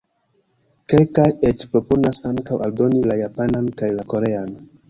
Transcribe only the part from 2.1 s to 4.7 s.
ankaŭ aldoni la Japanan kaj la Korean.